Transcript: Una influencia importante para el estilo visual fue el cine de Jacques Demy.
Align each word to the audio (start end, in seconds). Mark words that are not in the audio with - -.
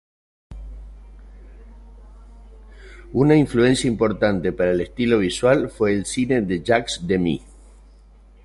Una 3.13 3.35
influencia 3.35 3.87
importante 3.87 4.51
para 4.51 4.71
el 4.71 4.81
estilo 4.81 5.19
visual 5.19 5.69
fue 5.69 5.93
el 5.93 6.07
cine 6.07 6.41
de 6.41 6.63
Jacques 6.63 7.01
Demy. 7.05 7.43